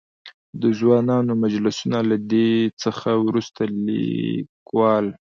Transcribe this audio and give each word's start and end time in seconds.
د 0.61 0.63
ځوانانو 0.79 1.31
مجلسونه؛ 1.43 1.97
له 2.09 2.17
دې 2.31 2.49
څخه 2.81 3.09
ورورسته 3.15 3.63
ليکوال. 3.85 5.05